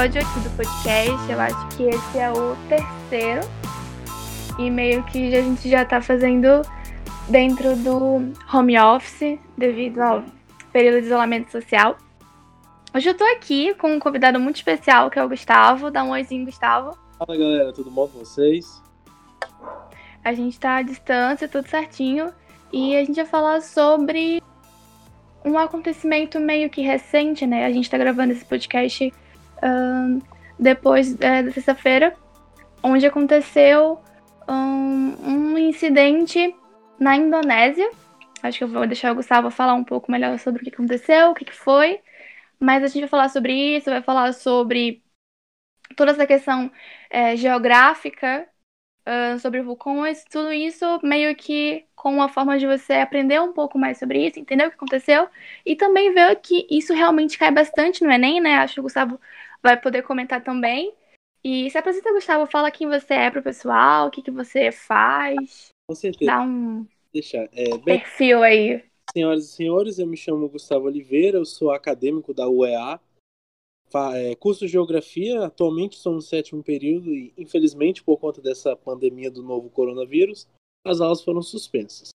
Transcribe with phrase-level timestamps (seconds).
[0.00, 1.30] episódio aqui do podcast.
[1.30, 3.42] Eu acho que esse é o terceiro.
[4.58, 6.62] E meio que a gente já tá fazendo
[7.28, 10.24] dentro do home office, devido ao
[10.72, 11.98] período de isolamento social.
[12.94, 15.90] Hoje eu tô aqui com um convidado muito especial, que é o Gustavo.
[15.90, 16.96] Dá um oizinho, Gustavo.
[17.18, 18.82] Fala galera, tudo bom com vocês?
[20.24, 22.32] A gente tá à distância, tudo certinho.
[22.72, 24.42] E a gente vai falar sobre
[25.44, 27.66] um acontecimento meio que recente, né?
[27.66, 29.12] A gente tá gravando esse podcast
[30.58, 32.14] depois é, da sexta-feira,
[32.82, 34.00] onde aconteceu
[34.48, 36.54] um, um, incidente
[36.98, 37.90] na Indonésia.
[38.42, 41.30] Acho que eu vou deixar o Gustavo falar um pouco melhor sobre o que aconteceu,
[41.30, 42.00] o que, que foi.
[42.58, 45.02] Mas a gente vai falar sobre isso, vai falar sobre
[45.96, 46.70] toda essa questão
[47.10, 48.46] é, geográfica
[49.06, 53.78] uh, sobre vulcões, tudo isso meio que com uma forma de você aprender um pouco
[53.78, 55.28] mais sobre isso, entender o que aconteceu
[55.66, 58.56] e também ver que isso realmente cai bastante no Enem, né?
[58.56, 59.20] Acho que o Gustavo
[59.62, 60.94] vai poder comentar também.
[61.42, 65.68] E se apresenta, Gustavo, fala quem você é pro pessoal, o que, que você faz.
[65.88, 66.30] Com certeza.
[66.30, 68.84] Dá um Deixa, é, bem, perfil aí.
[69.12, 73.00] Senhoras e senhores, eu me chamo Gustavo Oliveira, eu sou acadêmico da UEA,
[74.14, 79.30] é, curso de Geografia, atualmente estou no sétimo período e, infelizmente, por conta dessa pandemia
[79.30, 80.46] do novo coronavírus,
[80.84, 82.10] as aulas foram suspensas.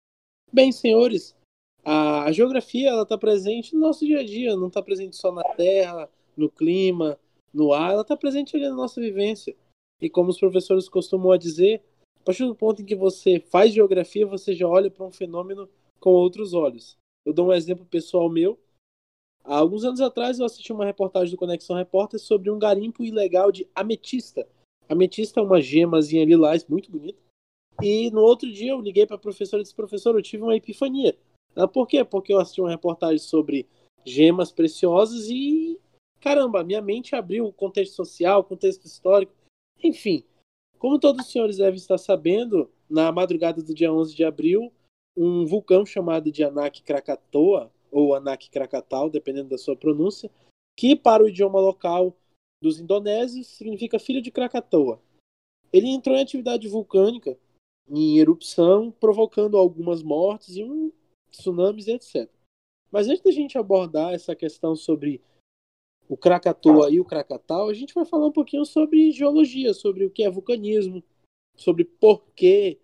[0.51, 1.35] Bem, senhores,
[1.83, 5.43] a, a Geografia está presente no nosso dia a dia, não está presente só na
[5.55, 6.07] Terra,
[6.37, 7.17] no clima,
[7.53, 9.55] no ar, ela está presente ali na nossa vivência.
[10.01, 11.83] E como os professores costumam dizer,
[12.19, 15.69] a partir do ponto em que você faz geografia, você já olha para um fenômeno
[15.99, 16.97] com outros olhos.
[17.25, 18.59] Eu dou um exemplo pessoal meu.
[19.43, 23.51] Há alguns anos atrás eu assisti uma reportagem do Conexão Repórter sobre um garimpo ilegal
[23.51, 24.47] de ametista.
[24.89, 27.21] Ametista é uma gemazinha lilás muito bonita.
[27.81, 30.55] E no outro dia eu liguei para a professora e disse: professor, eu tive uma
[30.55, 31.17] epifania.
[31.55, 32.03] Ela, por quê?
[32.03, 33.67] Porque eu assisti uma reportagem sobre
[34.05, 35.79] gemas preciosas e,
[36.23, 39.33] caramba, minha mente abriu o contexto social, contexto histórico.
[39.83, 40.23] Enfim,
[40.79, 44.71] como todos os senhores devem estar sabendo, na madrugada do dia 11 de abril,
[45.17, 50.31] um vulcão chamado de Anak Krakatoa ou Anak Krakatau, dependendo da sua pronúncia,
[50.77, 52.15] que para o idioma local
[52.61, 55.01] dos indonésios significa filho de Krakatoa.
[55.73, 57.37] Ele entrou em atividade vulcânica,
[57.89, 60.89] em erupção, provocando algumas mortes e um
[61.29, 62.29] tsunamis, etc.
[62.89, 65.21] Mas antes da gente abordar essa questão sobre
[66.07, 70.11] o Krakatoa e o Krakatau, a gente vai falar um pouquinho sobre geologia, sobre o
[70.11, 71.03] que é vulcanismo,
[71.55, 72.79] sobre por que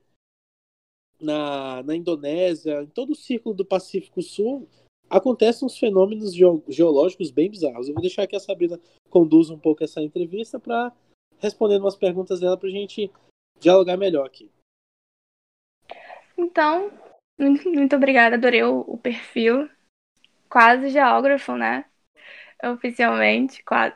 [1.20, 4.68] na, na Indonésia, em todo o círculo do Pacífico Sul,
[5.10, 6.34] acontecem uns fenômenos
[6.68, 7.88] geológicos bem bizarros.
[7.88, 8.80] Eu vou deixar que a Sabrina
[9.10, 10.94] conduza um pouco essa entrevista para
[11.40, 13.12] responder umas perguntas dela para a gente
[13.60, 14.50] dialogar melhor aqui.
[16.38, 16.92] Então,
[17.38, 19.70] muito obrigada, adorei o, o perfil.
[20.50, 21.89] Quase geógrafo, né?
[22.64, 23.96] Oficialmente, quase.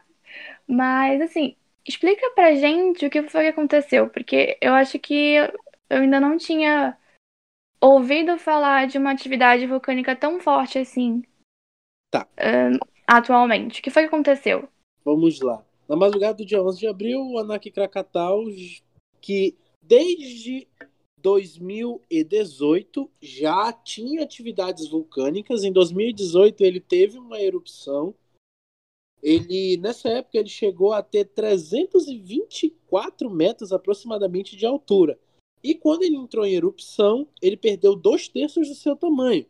[0.67, 1.55] Mas, assim,
[1.87, 5.35] explica pra gente o que foi que aconteceu, porque eu acho que
[5.89, 6.97] eu ainda não tinha
[7.81, 11.21] ouvido falar de uma atividade vulcânica tão forte assim.
[12.09, 12.27] Tá.
[12.37, 13.79] Uh, atualmente.
[13.79, 14.69] O que foi que aconteceu?
[15.03, 15.63] Vamos lá.
[15.87, 18.45] Na madrugada do dia 11 de abril, o Anak Krakatau,
[19.19, 20.67] que desde
[21.17, 25.63] 2018 já tinha atividades vulcânicas.
[25.63, 28.15] Em 2018 ele teve uma erupção.
[29.23, 35.17] Ele nessa época ele chegou a ter 324 metros aproximadamente de altura.
[35.63, 39.45] E quando ele entrou em erupção, ele perdeu dois terços do seu tamanho.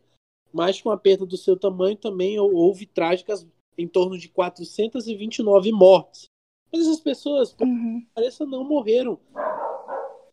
[0.52, 3.44] Mas com a perda do seu tamanho também houve trágicas
[3.76, 6.26] em torno de 429 mortes.
[6.72, 8.06] Mas essas pessoas, por uhum.
[8.14, 9.18] pareça, não morreram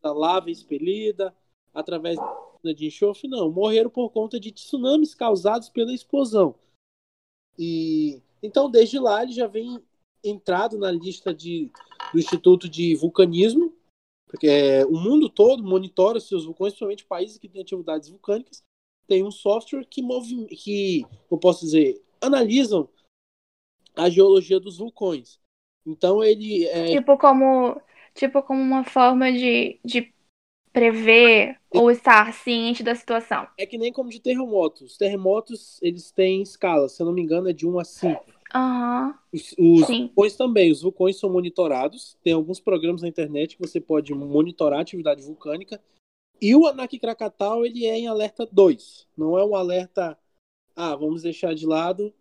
[0.03, 1.35] da lava expelida,
[1.73, 2.19] através
[2.63, 3.51] de enxofre, não.
[3.51, 6.53] Morreram por conta de tsunamis causados pela explosão.
[7.57, 9.81] E então, desde lá, ele já vem
[10.23, 11.71] entrado na lista de,
[12.13, 13.73] do Instituto de Vulcanismo,
[14.27, 18.63] porque é, o mundo todo monitora seus vulcões, principalmente países que têm atividades vulcânicas,
[19.07, 22.87] tem um software que, move, que eu posso dizer, analisam
[23.95, 25.39] a geologia dos vulcões.
[25.85, 26.95] Então ele é...
[26.95, 27.81] Tipo como,
[28.13, 30.13] tipo como uma forma de, de
[30.71, 33.47] prever ou estar ciente da situação.
[33.57, 34.91] É que nem como de terremotos.
[34.91, 38.25] Os terremotos, eles têm escala, se eu não me engano, é de 1 a 5.
[38.53, 39.13] Uhum.
[39.31, 42.17] Os, os vulcões também, os vulcões são monitorados.
[42.23, 45.81] Tem alguns programas na internet que você pode monitorar a atividade vulcânica.
[46.41, 49.07] E o Anak Krakatau, ele é em alerta 2.
[49.15, 50.17] Não é um alerta,
[50.75, 52.13] ah, vamos deixar de lado,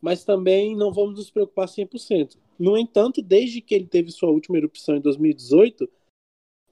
[0.00, 2.36] mas também não vamos nos preocupar 100%.
[2.58, 5.88] No entanto, desde que ele teve sua última erupção em 2018,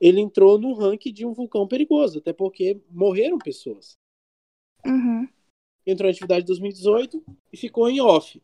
[0.01, 3.97] ele entrou no ranking de um vulcão perigoso, até porque morreram pessoas.
[4.85, 5.29] Uhum.
[5.87, 8.43] Entrou em atividade em 2018 e ficou em off.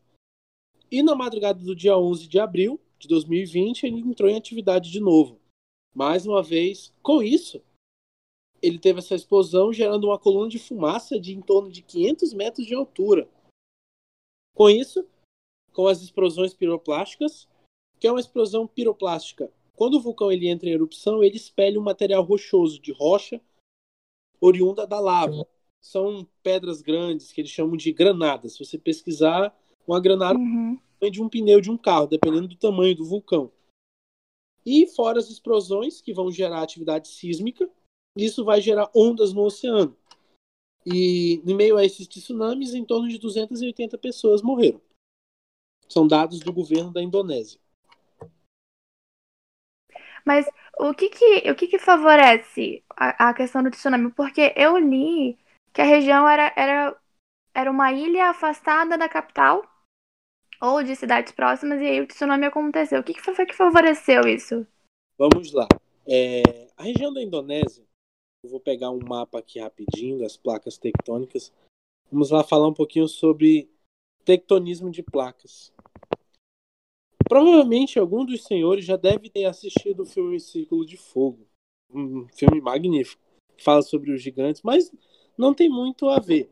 [0.93, 4.99] E na madrugada do dia 11 de abril de 2020 ele entrou em atividade de
[4.99, 5.41] novo.
[5.91, 7.63] Mais uma vez, com isso,
[8.61, 12.67] ele teve essa explosão gerando uma coluna de fumaça de em torno de 500 metros
[12.67, 13.27] de altura.
[14.53, 15.03] Com isso,
[15.71, 17.49] com as explosões piroplásticas,
[17.99, 19.51] que é uma explosão piroplástica.
[19.75, 23.41] Quando o vulcão ele entra em erupção, ele expele um material rochoso de rocha
[24.39, 25.47] oriunda da lava.
[25.81, 28.53] São pedras grandes que eles chamam de granadas.
[28.53, 29.57] Se você pesquisar,
[29.87, 30.79] uma granada uhum.
[31.11, 33.51] de um pneu de um carro, dependendo do tamanho do vulcão.
[34.65, 37.69] E fora as explosões que vão gerar atividade sísmica,
[38.17, 39.95] isso vai gerar ondas no oceano.
[40.85, 44.81] E em meio a esses tsunamis, em torno de 280 pessoas morreram.
[45.89, 47.59] São dados do governo da Indonésia.
[50.25, 50.47] Mas
[50.79, 54.11] o que que, o que, que favorece a, a questão do tsunami?
[54.11, 55.37] Porque eu li
[55.73, 56.97] que a região era, era,
[57.53, 59.63] era uma ilha afastada da capital
[60.63, 63.01] ou de cidades próximas e aí o tsunami aconteceu.
[63.01, 64.65] O que, que foi que favoreceu isso?
[65.17, 65.67] Vamos lá.
[66.07, 66.41] É,
[66.77, 67.83] a região da Indonésia,
[68.41, 71.51] eu vou pegar um mapa aqui rapidinho das placas tectônicas.
[72.09, 73.69] Vamos lá falar um pouquinho sobre
[74.23, 75.73] tectonismo de placas.
[77.27, 81.45] Provavelmente algum dos senhores já deve ter assistido o filme Círculo de Fogo,
[81.93, 83.21] um filme magnífico,
[83.57, 84.89] que fala sobre os gigantes, mas
[85.37, 86.49] não tem muito a ver.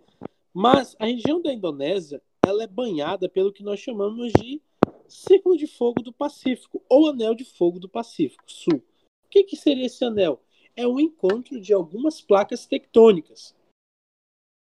[0.54, 4.62] Mas a região da Indonésia, ela é banhada pelo que nós chamamos de
[5.08, 8.84] Círculo de Fogo do Pacífico, ou Anel de Fogo do Pacífico Sul.
[9.26, 10.42] O que, que seria esse anel?
[10.76, 13.56] É o encontro de algumas placas tectônicas.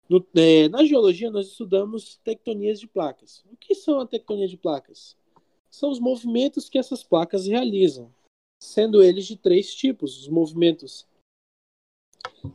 [0.09, 3.43] No, é, na geologia, nós estudamos tectonias de placas.
[3.51, 5.17] O que são a tectonia de placas?
[5.73, 8.13] são os movimentos que essas placas realizam,
[8.61, 11.07] sendo eles de três tipos: os movimentos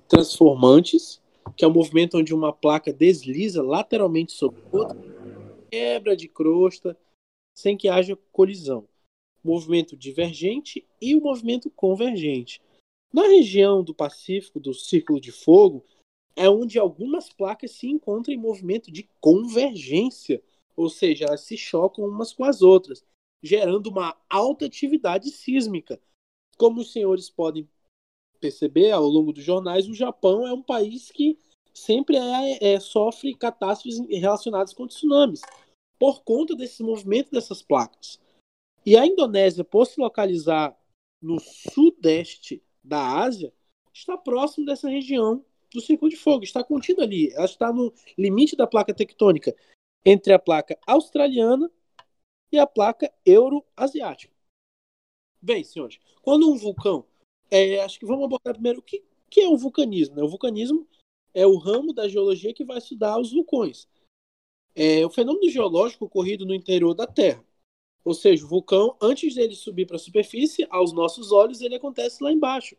[0.06, 1.20] transformantes,
[1.58, 4.96] que é o movimento onde uma placa desliza lateralmente sobre outra,
[5.68, 6.96] quebra de crosta,
[7.52, 8.88] sem que haja colisão.
[9.42, 12.62] movimento divergente e o movimento convergente.
[13.12, 15.84] Na região do Pacífico, do Círculo de Fogo,
[16.36, 20.40] é onde algumas placas se encontram em movimento de convergência,
[20.76, 23.04] ou seja, elas se chocam umas com as outras,
[23.42, 26.00] gerando uma alta atividade sísmica.
[26.56, 27.68] Como os senhores podem
[28.38, 31.36] perceber ao longo dos jornais, o Japão é um país que
[31.78, 35.40] sempre é, é, sofre catástrofes relacionadas com tsunamis,
[35.98, 38.20] por conta desse movimento dessas placas.
[38.86, 40.78] E a Indonésia, por se localizar
[41.20, 43.52] no sudeste da Ásia,
[43.92, 48.56] está próximo dessa região do Círculo de Fogo, está contida ali, ela está no limite
[48.56, 49.54] da placa tectônica
[50.04, 51.70] entre a placa australiana
[52.50, 54.32] e a placa euroasiática.
[55.40, 57.04] Bem, senhores, quando um vulcão.
[57.50, 60.16] É, acho que vamos abordar primeiro o que, que é o vulcanismo.
[60.16, 60.22] Né?
[60.22, 60.86] O vulcanismo
[61.38, 63.86] é o ramo da geologia que vai estudar os vulcões.
[64.74, 67.44] É o fenômeno geológico ocorrido no interior da Terra.
[68.04, 72.24] Ou seja, o vulcão, antes dele subir para a superfície, aos nossos olhos, ele acontece
[72.24, 72.76] lá embaixo.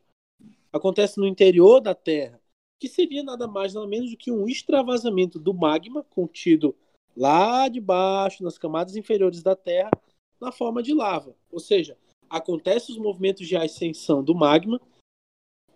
[0.74, 2.42] Acontece no interior da Terra,
[2.78, 6.76] que seria nada mais nada menos do que um extravasamento do magma contido
[7.16, 9.92] lá de baixo, nas camadas inferiores da Terra,
[10.40, 11.34] na forma de lava.
[11.50, 11.98] Ou seja,
[12.30, 14.82] acontecem os movimentos de ascensão do magma,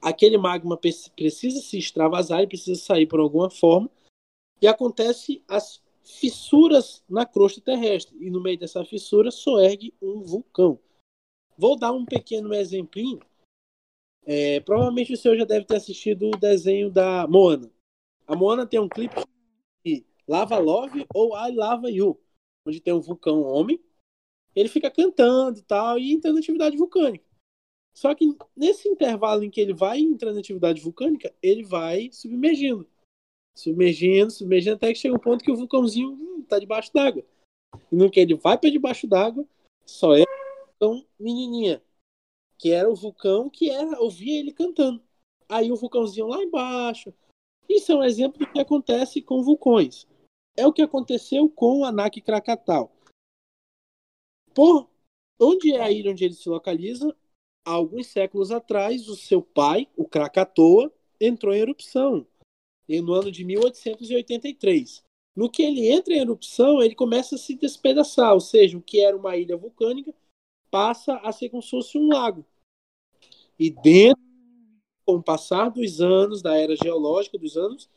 [0.04, 3.90] aquele magma precisa se extravasar, ele precisa sair por alguma forma,
[4.62, 10.78] e acontece as fissuras na crosta terrestre, e no meio dessa fissura soergue um vulcão.
[11.58, 13.20] Vou dar um pequeno exemplinho.
[14.26, 17.72] É, provavelmente o senhor já deve ter assistido o desenho da Moana.
[18.28, 19.16] A Moana tem um clipe
[20.28, 22.20] Lava Love ou I Lava You,
[22.66, 23.80] onde tem um vulcão homem,
[24.56, 27.26] ele fica cantando tal e entrando atividade vulcânica.
[27.94, 32.88] Só que nesse intervalo em que ele vai entrando em atividade vulcânica, ele vai submergindo.
[33.56, 37.24] Submergindo, submergindo, até que chega um ponto que o vulcãozinho está hum, debaixo d'água.
[37.92, 39.48] E no que ele vai para debaixo d'água,
[39.86, 41.84] só é o vulcão menininha.
[42.58, 45.02] Que era o vulcão que era, ouvia ele cantando.
[45.48, 47.14] Aí o vulcãozinho lá embaixo.
[47.70, 50.08] Isso é um exemplo do que acontece com vulcões.
[50.58, 52.92] É o que aconteceu com o Anak Krakatau.
[54.54, 54.90] Por
[55.40, 57.16] onde é a ilha onde ele se localiza?
[57.66, 62.28] Alguns séculos atrás, o seu pai, o Krakatoa, entrou em erupção
[63.02, 65.04] no ano de 1883.
[65.36, 69.00] No que ele entra em erupção, ele começa a se despedaçar, ou seja, o que
[69.00, 70.14] era uma ilha vulcânica
[70.70, 72.46] passa a ser como se fosse um lago.
[73.58, 74.22] E dentro,
[75.06, 77.90] com o passar dos anos, da era geológica dos anos,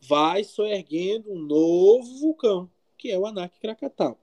[0.00, 4.18] vai soerguendo um novo vulcão, que é o Anak Krakatau.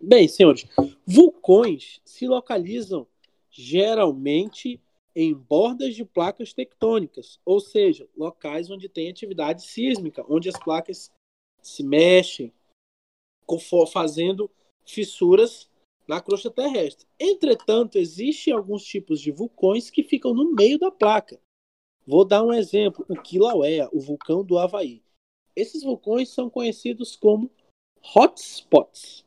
[0.00, 0.66] Bem, senhores,
[1.06, 3.06] vulcões se localizam
[3.54, 4.80] geralmente
[5.14, 11.12] em bordas de placas tectônicas, ou seja, locais onde tem atividade sísmica, onde as placas
[11.62, 12.52] se mexem,
[13.92, 14.50] fazendo
[14.84, 15.70] fissuras
[16.06, 17.06] na crosta terrestre.
[17.18, 21.40] Entretanto, existem alguns tipos de vulcões que ficam no meio da placa.
[22.04, 25.02] Vou dar um exemplo: o Kilauea, o vulcão do Havaí.
[25.54, 27.48] Esses vulcões são conhecidos como
[28.16, 29.24] hotspots,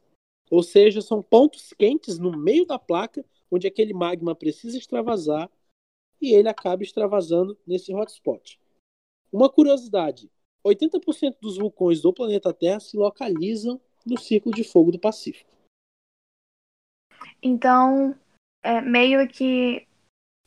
[0.52, 5.50] ou seja, são pontos quentes no meio da placa onde aquele magma precisa extravasar
[6.22, 8.60] e ele acaba extravasando nesse hotspot.
[9.32, 10.32] Uma curiosidade:
[10.66, 15.52] 80% dos vulcões do planeta Terra se localizam no Círculo de Fogo do Pacífico.
[17.42, 18.18] Então,
[18.64, 19.88] é meio que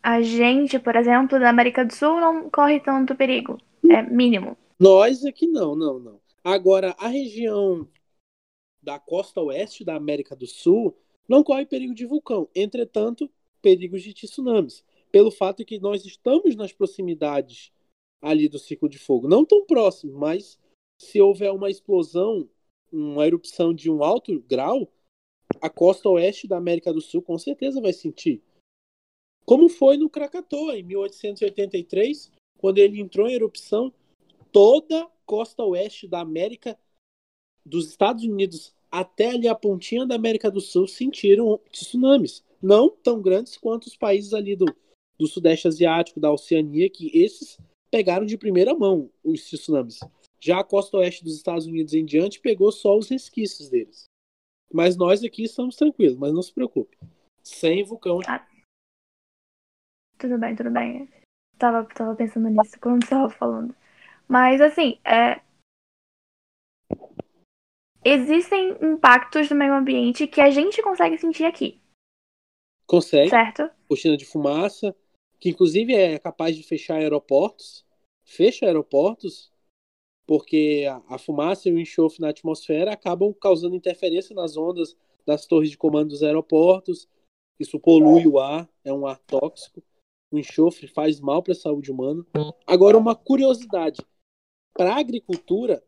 [0.02, 3.58] a gente, por exemplo, da América do Sul não corre tanto perigo.
[3.88, 4.56] É mínimo.
[4.78, 6.20] Nós aqui não, não, não.
[6.42, 7.86] Agora, a região
[8.82, 10.96] da costa oeste da América do Sul
[11.30, 12.48] não corre perigo de vulcão.
[12.52, 13.30] Entretanto,
[13.62, 14.84] perigos de tsunamis.
[15.12, 17.72] Pelo fato que nós estamos nas proximidades
[18.20, 19.28] ali do ciclo de fogo.
[19.28, 20.58] Não tão próximo, mas
[21.00, 22.50] se houver uma explosão,
[22.92, 24.92] uma erupção de um alto grau,
[25.60, 28.42] a costa oeste da América do Sul com certeza vai sentir.
[29.44, 33.94] Como foi no Krakatoa, em 1883, quando ele entrou em erupção,
[34.50, 36.76] toda a costa oeste da América,
[37.64, 42.44] dos Estados Unidos até ali a pontinha da América do Sul, sentiram tsunamis.
[42.62, 44.66] Não tão grandes quanto os países ali do,
[45.18, 47.58] do Sudeste Asiático, da Oceania, que esses
[47.90, 50.00] pegaram de primeira mão os tsunamis.
[50.40, 54.04] Já a costa oeste dos Estados Unidos em diante pegou só os resquícios deles.
[54.72, 56.96] Mas nós aqui estamos tranquilos, mas não se preocupe.
[57.42, 58.20] Sem vulcão.
[58.26, 58.46] Ah.
[60.16, 61.08] Tudo bem, tudo bem.
[61.58, 63.74] Tava, tava pensando nisso quando estava falando.
[64.28, 65.40] Mas assim, é...
[68.04, 71.80] existem impactos no meio ambiente que a gente consegue sentir aqui.
[72.86, 73.30] Consegue.
[73.30, 73.70] Certo?
[73.88, 74.94] Cortina de fumaça,
[75.38, 77.84] que inclusive é capaz de fechar aeroportos.
[78.24, 79.50] Fecha aeroportos
[80.26, 85.44] porque a, a fumaça e o enxofre na atmosfera acabam causando interferência nas ondas das
[85.44, 87.08] torres de comando dos aeroportos.
[87.58, 89.82] Isso polui o ar, é um ar tóxico.
[90.30, 92.24] O enxofre faz mal para a saúde humana.
[92.64, 94.00] Agora, uma curiosidade:
[94.72, 95.82] para a agricultura,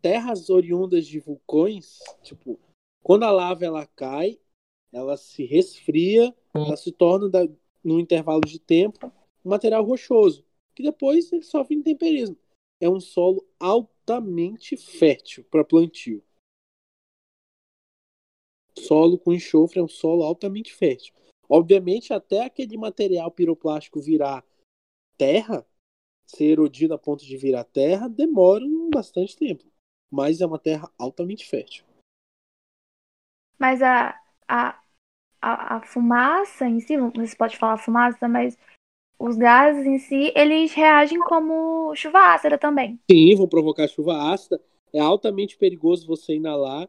[0.00, 2.58] terras oriundas de vulcões, tipo,
[3.02, 4.38] quando a lava ela cai,
[4.92, 7.48] ela se resfria, ela se torna, da,
[7.84, 9.12] num intervalo de tempo,
[9.44, 12.36] um material rochoso, que depois ele sofre intemperismo
[12.80, 16.22] é um solo altamente fértil para plantio.
[18.78, 21.12] Solo com enxofre é um solo altamente fértil.
[21.48, 24.46] Obviamente, até aquele material piroplástico virar
[25.16, 25.66] terra,
[26.26, 29.64] ser erodido a ponto de virar terra, demora bastante tempo.
[30.10, 31.84] Mas é uma terra altamente fértil.
[33.58, 34.80] Mas a, a,
[35.42, 38.56] a, a fumaça em si, não se pode falar fumaça, mas
[39.18, 43.00] os gases em si, eles reagem como chuva ácida também.
[43.10, 44.62] Sim, vão provocar chuva ácida.
[44.92, 46.88] É altamente perigoso você inalar.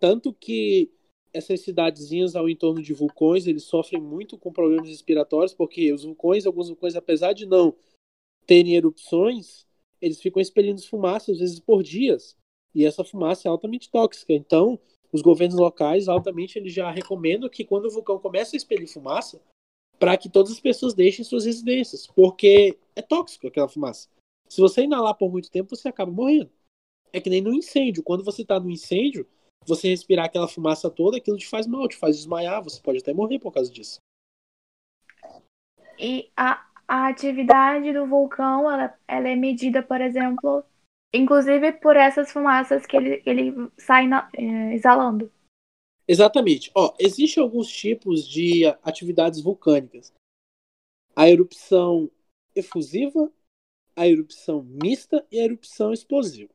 [0.00, 0.90] Tanto que
[1.32, 6.46] essas cidadezinhas ao entorno de vulcões, eles sofrem muito com problemas respiratórios, porque os vulcões,
[6.46, 7.74] alguns vulcões, apesar de não
[8.46, 9.66] terem erupções,
[10.00, 12.36] eles ficam expelindo fumaça, às vezes por dias.
[12.76, 14.34] E essa fumaça é altamente tóxica.
[14.34, 14.78] Então,
[15.10, 19.40] os governos locais, altamente, eles já recomendam que quando o vulcão começa a expelir fumaça,
[19.98, 24.10] para que todas as pessoas deixem suas residências, porque é tóxico aquela fumaça.
[24.46, 26.50] Se você inalar por muito tempo, você acaba morrendo.
[27.14, 28.02] É que nem no incêndio.
[28.02, 29.26] Quando você está no incêndio,
[29.66, 33.14] você respirar aquela fumaça toda, aquilo te faz mal, te faz desmaiar, você pode até
[33.14, 34.00] morrer por causa disso.
[35.98, 40.62] E a, a atividade do vulcão, ela, ela, é medida, por exemplo,
[41.16, 45.30] inclusive por essas fumaças que ele, ele sai na, é, exalando.
[46.08, 46.70] Exatamente.
[46.74, 50.12] Ó, existem alguns tipos de atividades vulcânicas.
[51.14, 52.10] A erupção
[52.54, 53.30] efusiva,
[53.96, 56.54] a erupção mista e a erupção explosiva.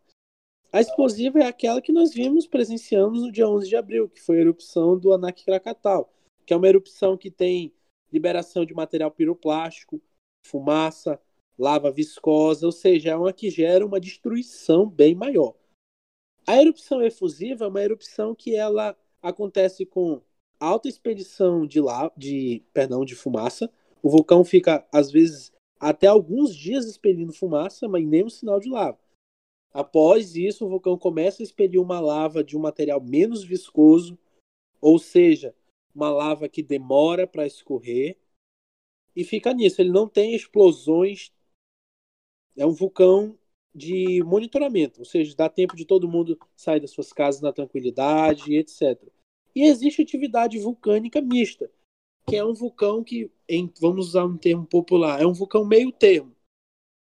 [0.71, 4.37] A explosiva é aquela que nós vimos, presenciamos no dia 11 de abril, que foi
[4.37, 6.13] a erupção do Anak Krakatau,
[6.45, 7.73] que é uma erupção que tem
[8.11, 10.01] liberação de material piroplástico,
[10.45, 11.19] fumaça,
[11.61, 15.53] lava viscosa, ou seja, é uma que gera uma destruição bem maior.
[16.47, 20.19] A erupção efusiva é uma erupção que ela acontece com
[20.59, 23.71] alta expedição de, lá, de, perdão, de fumaça.
[24.01, 28.67] O vulcão fica, às vezes, até alguns dias expelindo fumaça, mas nem um sinal de
[28.67, 28.97] lava.
[29.71, 34.17] Após isso, o vulcão começa a expelir uma lava de um material menos viscoso,
[34.81, 35.53] ou seja,
[35.93, 38.17] uma lava que demora para escorrer,
[39.15, 39.81] e fica nisso.
[39.81, 41.31] Ele não tem explosões.
[42.57, 43.37] É um vulcão
[43.73, 48.55] de monitoramento, ou seja, dá tempo de todo mundo sair das suas casas na tranquilidade,
[48.55, 49.01] etc.
[49.55, 51.71] E existe atividade vulcânica mista,
[52.27, 55.91] que é um vulcão que, em, vamos usar um termo popular, é um vulcão meio
[55.91, 56.35] termo.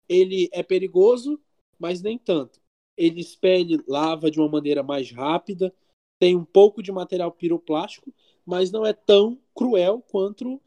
[0.08, 1.40] Ele é perigoso,
[1.78, 2.60] mas nem tanto.
[2.96, 5.74] Ele expele lava de uma maneira mais rápida,
[6.18, 8.12] tem um pouco de material piroplástico,
[8.44, 10.60] mas não é tão cruel quanto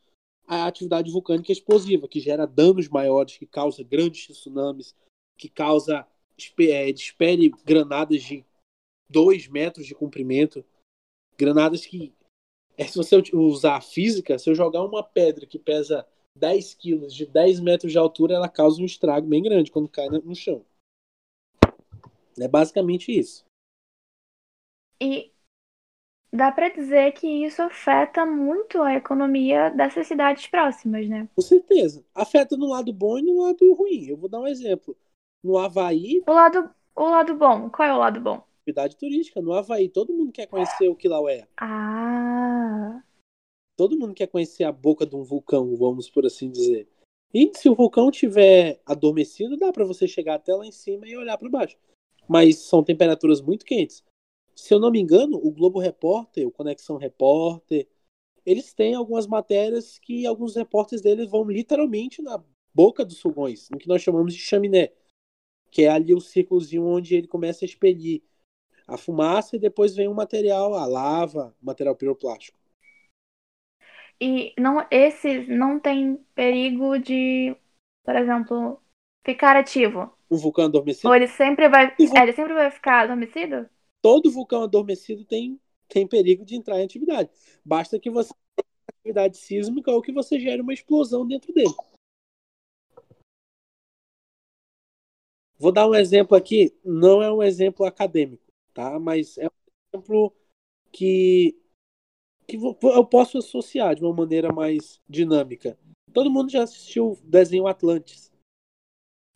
[0.48, 4.96] a atividade vulcânica explosiva, que gera danos maiores, que causa grandes tsunamis,
[5.38, 6.08] que causa
[6.60, 8.46] é, despere granadas de
[9.10, 10.66] 2 metros de comprimento,
[11.38, 12.14] granadas que
[12.78, 17.14] é, se você usar a física, se eu jogar uma pedra que pesa 10 quilos
[17.14, 20.66] de 10 metros de altura, ela causa um estrago bem grande quando cai no chão.
[22.40, 23.46] É basicamente isso.
[25.00, 25.33] E
[26.34, 31.30] dá para dizer que isso afeta muito a economia dessas cidades próximas, né?
[31.36, 32.04] Com certeza.
[32.16, 34.08] Afeta no lado bom e no lado ruim.
[34.08, 34.98] Eu vou dar um exemplo.
[35.44, 36.24] No Havaí.
[36.28, 37.70] O lado, o lado bom.
[37.70, 38.44] Qual é o lado bom?
[38.62, 39.42] Atividade turística.
[39.42, 41.48] No Havaí, todo mundo quer conhecer o Kilauea.
[41.58, 43.04] Ah.
[43.78, 46.88] Todo mundo quer conhecer a boca de um vulcão, vamos por assim dizer.
[47.34, 51.18] E se o vulcão tiver adormecido, dá para você chegar até lá em cima e
[51.18, 51.78] olhar para baixo.
[52.28, 54.04] Mas são temperaturas muito quentes.
[54.56, 57.88] Se eu não me engano, o Globo Repórter, o Conexão Repórter,
[58.46, 62.44] eles têm algumas matérias que alguns repórteres deles vão literalmente na
[62.74, 64.92] boca dos fogões, no que nós chamamos de chaminé,
[65.72, 68.22] que é ali o círculozinho onde ele começa a expelir
[68.88, 72.58] a fumaça e depois vem o material, a lava, material piroplástico.
[74.20, 77.56] E não, esses não tem perigo de,
[78.04, 78.82] por exemplo,
[79.26, 80.14] ficar ativo.
[80.30, 81.10] Um vulcão adormecido?
[81.10, 83.70] Ou ele sempre vai, é, ele sempre vai ficar adormecido?
[84.04, 85.58] Todo vulcão adormecido tem,
[85.88, 87.30] tem perigo de entrar em atividade.
[87.64, 91.74] Basta que você tenha atividade sísmica ou que você gere uma explosão dentro dele.
[95.58, 98.44] Vou dar um exemplo aqui, não é um exemplo acadêmico,
[98.74, 99.00] tá?
[99.00, 100.36] Mas é um exemplo
[100.92, 101.58] que,
[102.46, 105.80] que eu posso associar de uma maneira mais dinâmica.
[106.12, 108.33] Todo mundo já assistiu o desenho Atlantis.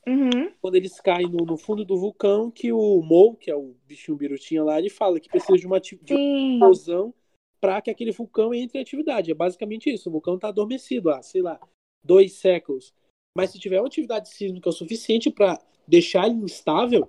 [0.07, 0.49] Uhum.
[0.61, 4.17] Quando eles caem no, no, fundo do vulcão, que o Mo, que é o bichinho
[4.17, 7.13] birutinha lá, ele fala que precisa de uma, de uma explosão
[7.59, 9.31] para que aquele vulcão entre em atividade.
[9.31, 10.07] É basicamente isso.
[10.07, 11.59] O vulcão está adormecido há, sei lá,
[12.01, 12.93] dois séculos.
[13.35, 17.07] Mas se tiver uma atividade sísmica o suficiente para deixar ele instável,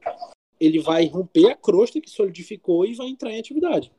[0.61, 3.93] ele vai romper a crosta que solidificou e vai entrar em atividade.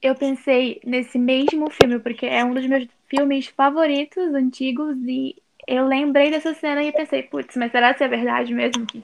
[0.00, 5.86] Eu pensei nesse mesmo filme, porque é um dos meus filmes favoritos antigos e eu
[5.86, 9.00] lembrei dessa cena e pensei, putz, mas será que é verdade mesmo que,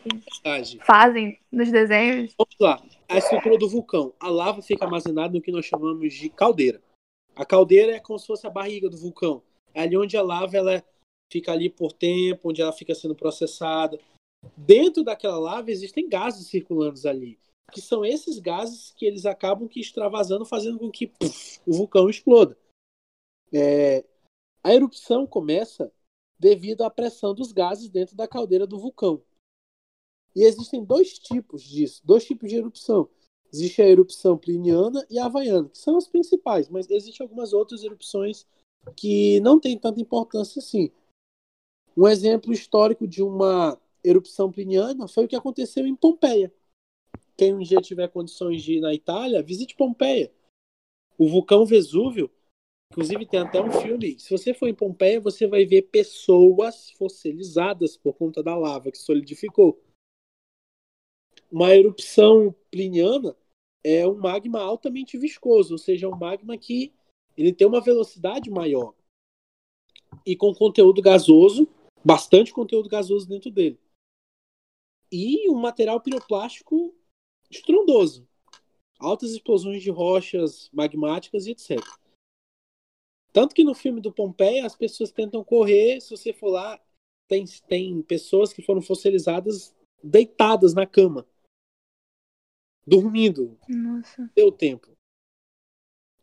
[0.85, 2.35] fazem nos desenhos?
[2.37, 2.83] Vamos lá.
[3.09, 4.13] A estrutura do vulcão.
[4.19, 6.83] A lava fica armazenada no que nós chamamos de caldeira.
[7.37, 9.45] A caldeira é como se fosse a barriga do vulcão.
[9.73, 10.85] É ali onde a lava ela
[11.33, 14.01] fica ali por tempo, onde ela fica sendo processada.
[14.57, 17.39] Dentro daquela lava existem gases circulando ali,
[17.73, 22.11] que são esses gases que eles acabam que extravasando, fazendo com que puff, o vulcão
[22.11, 22.59] exploda.
[23.53, 24.05] É,
[24.65, 25.93] a erupção começa
[26.39, 29.23] devido à pressão dos gases dentro da caldeira do vulcão.
[30.35, 33.09] E existem dois tipos disso, dois tipos de erupção.
[33.53, 37.83] Existe a erupção pliniana e a havaiana, que são as principais, mas existem algumas outras
[37.83, 38.45] erupções
[38.95, 40.91] que não têm tanta importância assim.
[41.97, 46.53] Um exemplo histórico de uma erupção pliniana foi o que aconteceu em Pompeia.
[47.37, 50.31] Quem um dia tiver condições de ir na Itália, visite Pompeia.
[51.17, 52.31] O vulcão Vesúvio
[52.91, 54.19] Inclusive tem até um filme.
[54.19, 58.99] Se você for em Pompeia, você vai ver pessoas fossilizadas por conta da lava que
[58.99, 59.83] solidificou.
[61.51, 63.37] Uma erupção pliniana
[63.85, 66.93] é um magma altamente viscoso, ou seja, um magma que
[67.37, 68.95] ele tem uma velocidade maior
[70.25, 71.69] e com conteúdo gasoso,
[72.05, 73.79] bastante conteúdo gasoso dentro dele.
[75.11, 76.95] E um material piroplástico
[77.51, 78.27] estrondoso.
[78.99, 81.79] Altas explosões de rochas magmáticas e etc.
[83.37, 86.81] Tanto que no filme do Pompeia as pessoas tentam correr, se você for lá,
[87.29, 91.29] tem, tem pessoas que foram fossilizadas deitadas na cama.
[92.87, 93.59] Dormindo.
[93.69, 94.33] Nossa.
[94.35, 94.91] Deu tempo.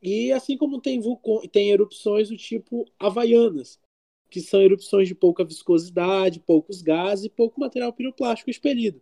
[0.01, 3.79] E assim como tem, vulcão, tem erupções do tipo havaianas,
[4.27, 8.99] que são erupções de pouca viscosidade, poucos gases e pouco material piroplástico expelido.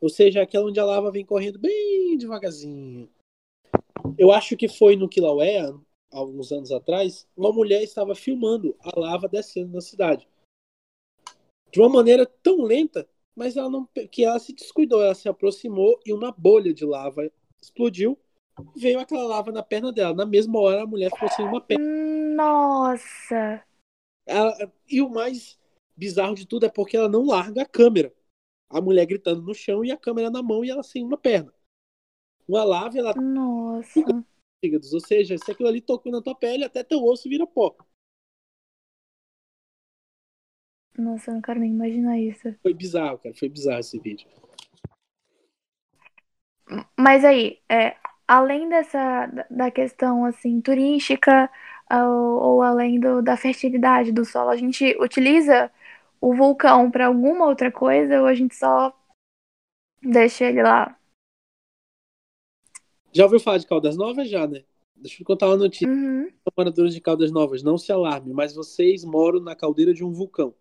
[0.00, 3.06] Ou seja, aquela onde a lava vem correndo bem devagarzinho.
[4.16, 5.78] Eu acho que foi no Kilauea,
[6.10, 10.28] alguns anos atrás, uma mulher estava filmando a lava descendo na cidade.
[11.70, 16.00] De uma maneira tão lenta, mas ela não que ela se descuidou, ela se aproximou
[16.04, 17.30] e uma bolha de lava
[17.62, 18.18] explodiu.
[18.76, 20.14] Veio aquela lava na perna dela.
[20.14, 21.84] Na mesma hora a mulher ficou sem uma perna.
[22.34, 23.64] Nossa.
[24.26, 25.58] Ela, e o mais
[25.96, 28.12] bizarro de tudo é porque ela não larga a câmera.
[28.68, 31.52] A mulher gritando no chão e a câmera na mão e ela sem uma perna.
[32.46, 34.00] Uma lava, ela Nossa
[34.60, 34.92] fígados.
[34.92, 37.74] Ou seja, se aquilo ali tocou na tua pele, até teu osso vira pó.
[40.96, 42.54] Nossa, eu não quero nem imaginar isso.
[42.62, 43.34] Foi bizarro, cara.
[43.34, 44.28] Foi bizarro esse vídeo.
[46.96, 47.96] Mas aí, é,
[48.28, 51.50] além dessa da questão assim turística
[51.90, 55.70] ou, ou além do, da fertilidade do solo, a gente utiliza
[56.20, 58.94] o vulcão para alguma outra coisa ou a gente só
[60.02, 60.99] deixa ele lá?
[63.12, 64.64] Já ouviu falar de Caldas Novas já, né?
[64.94, 65.88] Deixa eu contar uma notícia.
[65.88, 66.30] Uhum.
[66.56, 70.54] Moradores de Caldas Novas, não se alarme, mas vocês moram na caldeira de um vulcão.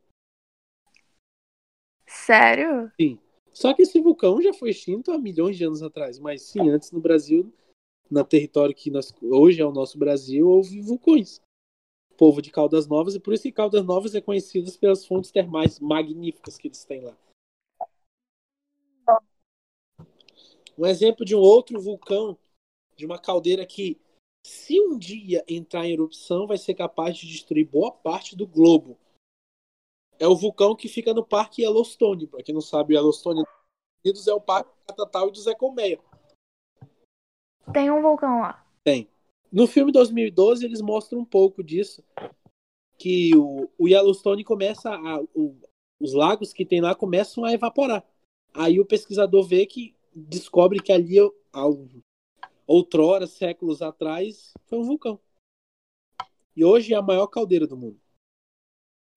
[2.08, 2.92] Sério?
[3.00, 3.20] Sim.
[3.52, 6.20] Só que esse vulcão já foi extinto há milhões de anos atrás.
[6.20, 7.52] Mas sim, antes no Brasil,
[8.10, 11.42] no território que nós, hoje é o nosso Brasil, houve vulcões.
[12.12, 15.32] O povo de Caldas Novas, e por isso que Caldas Novas é conhecido pelas fontes
[15.32, 17.16] termais magníficas que eles têm lá.
[20.80, 22.38] Um exemplo de um outro vulcão,
[22.96, 24.00] de uma caldeira que,
[24.48, 28.98] se um dia entrar em erupção, vai ser capaz de destruir boa parte do globo.
[30.18, 32.28] É o vulcão que fica no Parque Yellowstone.
[32.28, 33.44] Para quem não sabe, Yellowstone
[34.06, 36.00] Unidos é o Parque Catatal e do Zé Colmeia.
[37.74, 38.66] Tem um vulcão lá.
[38.82, 39.10] Tem.
[39.52, 42.02] No filme 2012, eles mostram um pouco disso.
[42.98, 45.22] Que o, o Yellowstone começa a.
[45.36, 45.58] O,
[46.00, 48.06] os lagos que tem lá começam a evaporar.
[48.54, 51.16] Aí o pesquisador vê que descobre que ali,
[52.66, 55.20] outrora, séculos atrás, foi um vulcão.
[56.56, 58.00] E hoje é a maior caldeira do mundo.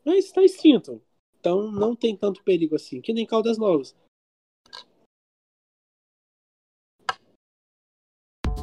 [0.05, 1.03] Mas está extinto.
[1.39, 3.97] Então não tem tanto perigo assim, que nem Caldas Novas.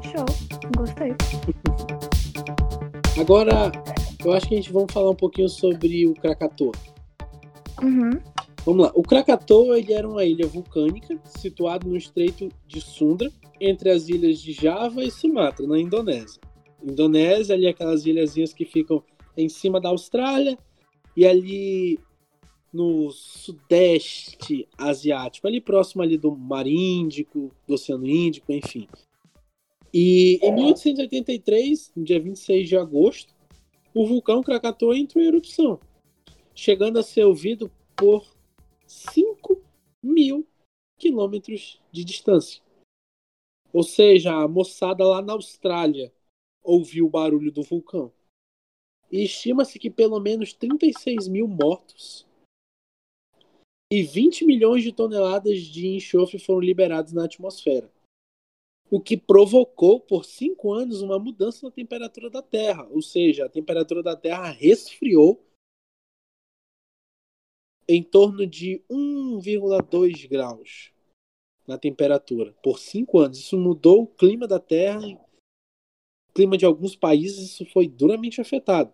[0.01, 0.25] Show,
[0.77, 1.11] gostei.
[3.19, 3.71] Agora,
[4.23, 6.71] eu acho que a gente vai falar um pouquinho sobre o Krakatoa.
[7.81, 8.11] Uhum.
[8.65, 8.91] Vamos lá.
[8.93, 14.39] O Krakatoa ele era uma ilha vulcânica situada no Estreito de Sunda, entre as ilhas
[14.39, 16.41] de Java e Sumatra, na Indonésia.
[16.83, 19.03] Indonésia, ali aquelas ilhazinhas que ficam
[19.35, 20.57] em cima da Austrália
[21.15, 21.99] e ali
[22.71, 28.87] no sudeste asiático, ali próximo ali do Mar Índico, do Oceano Índico, enfim.
[29.93, 33.33] E em 1883, no dia 26 de agosto,
[33.93, 35.79] o vulcão Krakatoa entrou em erupção,
[36.53, 38.23] chegando a ser ouvido por
[38.89, 39.61] 5
[40.01, 40.47] mil
[40.97, 42.59] quilômetros de distância.
[43.71, 46.11] Ou seja, a moçada lá na Austrália
[46.63, 48.11] ouviu o barulho do vulcão.
[49.11, 52.27] E estima-se que pelo menos 36 mil mortos
[53.91, 57.91] e 20 milhões de toneladas de enxofre foram liberados na atmosfera.
[58.89, 63.49] O que provocou por cinco anos uma mudança na temperatura da Terra, ou seja, a
[63.49, 65.43] temperatura da Terra resfriou
[67.91, 70.93] em torno de 1,2 graus
[71.67, 73.39] na temperatura por cinco anos.
[73.39, 78.93] Isso mudou o clima da Terra, o clima de alguns países, isso foi duramente afetado.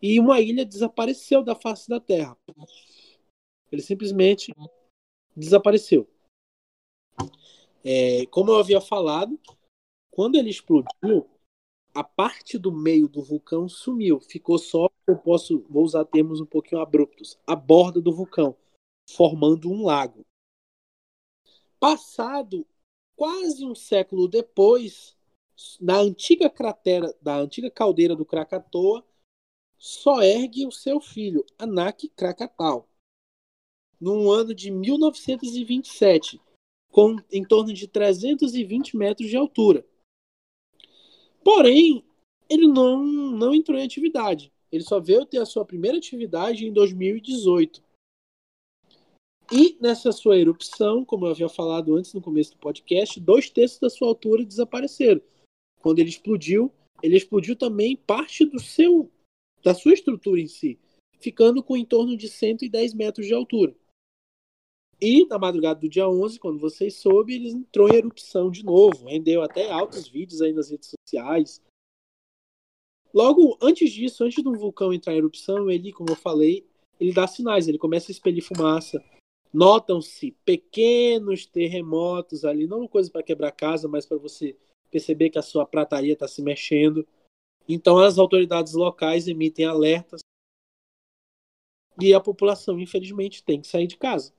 [0.00, 2.38] E uma ilha desapareceu da face da Terra.
[3.72, 4.54] Ele simplesmente
[5.36, 6.08] desapareceu.
[7.84, 9.36] É, como eu havia falado,
[10.12, 11.28] quando ele explodiu,
[11.94, 16.46] a parte do meio do vulcão sumiu, ficou só, eu posso, vou usar termos um
[16.46, 18.56] pouquinho abruptos, a borda do vulcão,
[19.08, 20.26] formando um lago.
[21.78, 22.66] Passado
[23.14, 25.16] quase um século depois,
[25.80, 29.06] na antiga cratera, da antiga caldeira do Krakatoa,
[29.78, 32.88] só ergue o seu filho, Anak Krakatau,
[34.00, 36.40] no ano de 1927,
[36.90, 39.86] com em torno de 320 metros de altura.
[41.44, 42.02] Porém,
[42.48, 44.50] ele não, não entrou em atividade.
[44.72, 47.82] Ele só veio ter a sua primeira atividade em 2018.
[49.52, 53.78] E nessa sua erupção, como eu havia falado antes no começo do podcast, dois terços
[53.78, 55.20] da sua altura desapareceram.
[55.80, 59.10] Quando ele explodiu, ele explodiu também parte do seu
[59.62, 60.78] da sua estrutura em si,
[61.18, 63.74] ficando com em torno de 110 metros de altura.
[65.00, 69.06] E na madrugada do dia 11, quando vocês soube, ele entrou em erupção de novo.
[69.06, 71.60] Rendeu até altos vídeos aí nas redes sociais.
[73.12, 76.66] Logo antes disso, antes do vulcão entrar em erupção, ele, como eu falei,
[76.98, 79.02] ele dá sinais, ele começa a expelir fumaça.
[79.52, 84.56] Notam-se pequenos terremotos ali, não uma coisa para quebrar casa, mas para você
[84.90, 87.06] perceber que a sua prataria está se mexendo.
[87.68, 90.20] Então as autoridades locais emitem alertas
[92.00, 94.34] e a população, infelizmente, tem que sair de casa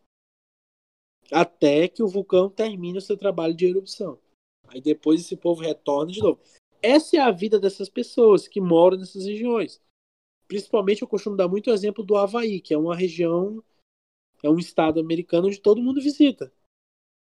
[1.31, 4.19] até que o vulcão termine o seu trabalho de erupção.
[4.67, 6.39] Aí depois esse povo retorna de novo.
[6.81, 9.81] Essa é a vida dessas pessoas que moram nessas regiões.
[10.47, 13.63] Principalmente eu costumo dar muito exemplo do Havaí, que é uma região,
[14.43, 16.51] é um estado americano onde todo mundo visita.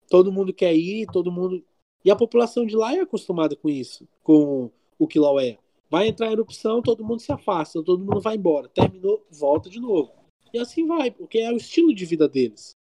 [0.09, 1.63] Todo mundo quer ir, todo mundo.
[2.03, 5.59] E a população de lá é acostumada com isso, com o Kilauea.
[5.89, 8.67] Vai entrar em erupção, todo mundo se afasta, todo mundo vai embora.
[8.67, 10.11] Terminou, volta de novo.
[10.51, 12.71] E assim vai, porque é o estilo de vida deles.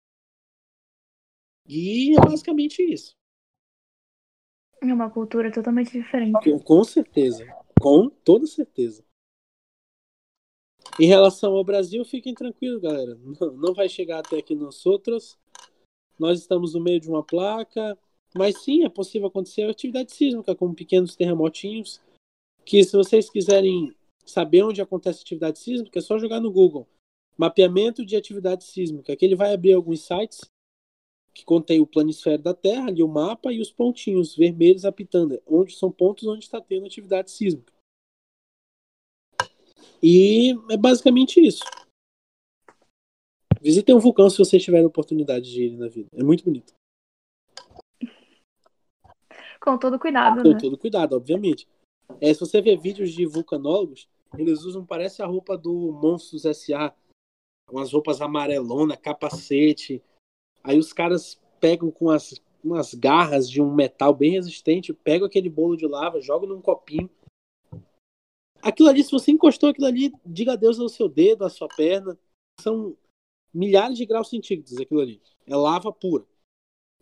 [1.67, 3.15] E é basicamente isso.
[4.83, 6.51] É uma cultura totalmente diferente.
[6.51, 7.47] Com, com certeza.
[7.81, 9.05] Com toda certeza.
[10.99, 13.15] Em relação ao Brasil, fiquem tranquilos, galera.
[13.41, 15.39] Não, não vai chegar até aqui nós outros.
[16.19, 17.97] Nós estamos no meio de uma placa.
[18.35, 22.01] Mas sim, é possível acontecer atividade sísmica, como pequenos terremotinhos.
[22.65, 23.95] Que se vocês quiserem
[24.25, 26.89] saber onde acontece atividade sísmica, é só jogar no Google.
[27.37, 29.17] Mapeamento de atividade sísmica.
[29.17, 30.41] Que ele vai abrir alguns sites
[31.35, 35.75] que contém o planisfério da Terra, ali o mapa e os pontinhos vermelhos apitando, onde
[35.75, 37.73] são pontos onde está tendo atividade sísmica.
[40.03, 41.63] E é basicamente isso.
[43.61, 46.09] Visitem um vulcão se vocês tiverem oportunidade de ir na vida.
[46.13, 46.75] É muito bonito.
[49.61, 50.59] Com todo cuidado, Com né?
[50.61, 51.69] todo cuidado, obviamente.
[52.21, 56.93] É, se você ver vídeos de vulcanólogos, eles usam, parece a roupa do Monstros S.A.
[57.71, 60.03] Umas roupas amarelona, capacete.
[60.63, 65.49] Aí os caras pegam com as, umas garras de um metal bem resistente, pegam aquele
[65.49, 67.11] bolo de lava, jogam num copinho.
[68.63, 72.17] Aquilo ali, se você encostou aquilo ali, diga adeus ao seu dedo, à sua perna.
[72.61, 72.97] São
[73.53, 75.21] milhares de graus centígrados aquilo ali.
[75.47, 76.25] É lava pura.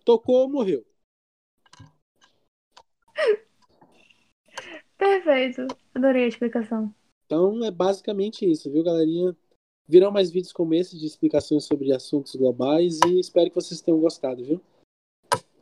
[0.04, 0.84] Tocou, morreu.
[4.96, 5.66] Perfeito.
[5.94, 6.94] Adorei a explicação.
[7.26, 9.36] Então é basicamente isso, viu, galerinha?
[9.90, 14.00] Virão mais vídeos como esse de explicações sobre assuntos globais e espero que vocês tenham
[14.00, 14.60] gostado, viu?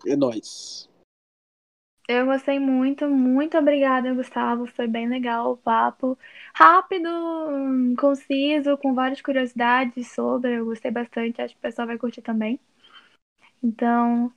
[0.06, 0.86] É nóis.
[2.06, 4.66] Eu gostei muito, muito obrigada, Gustavo.
[4.66, 6.18] Foi bem legal o papo.
[6.54, 7.08] Rápido,
[7.98, 10.58] conciso, com várias curiosidades sobre.
[10.58, 12.60] Eu gostei bastante, acho que o pessoal vai curtir também.
[13.62, 14.30] Então,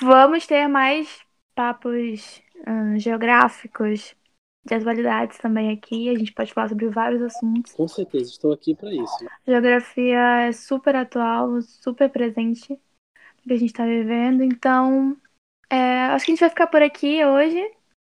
[0.00, 1.20] vamos ter mais
[1.54, 4.16] papos hum, geográficos,
[4.64, 6.08] de atualidades também aqui.
[6.08, 7.72] A gente pode falar sobre vários assuntos.
[7.72, 9.26] Com certeza, estou aqui para isso.
[9.46, 12.78] A geografia é super atual, super presente
[13.46, 14.42] que a gente está vivendo.
[14.42, 15.16] Então,
[15.70, 17.62] é, acho que a gente vai ficar por aqui hoje.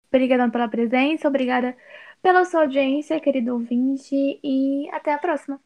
[0.09, 1.77] obrigada pela presença, obrigada
[2.23, 5.61] pela sua audiência, querido ouvinte, e até a próxima.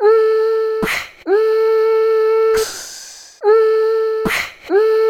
[0.00, 0.80] Hum,
[1.26, 1.34] hum,
[4.70, 5.01] hum,